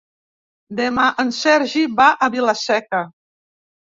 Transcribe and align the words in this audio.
Demà 0.77 1.03
en 1.23 1.29
Sergi 1.41 1.83
va 1.99 2.07
a 2.27 2.31
Vila-seca. 2.37 3.05